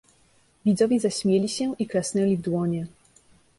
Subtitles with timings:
[0.65, 2.85] "Widzowie zaśmieli się i klasnęli w dłonie."